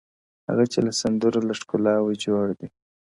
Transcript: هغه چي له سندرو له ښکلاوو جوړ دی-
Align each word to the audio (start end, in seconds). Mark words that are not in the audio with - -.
هغه 0.47 0.63
چي 0.71 0.79
له 0.85 0.91
سندرو 1.01 1.45
له 1.47 1.53
ښکلاوو 1.59 2.19
جوړ 2.23 2.45
دی- 2.59 2.69